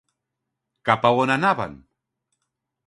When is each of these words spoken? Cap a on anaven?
Cap 0.89 1.05
a 1.11 1.11
on 1.25 1.35
anaven? 1.37 1.79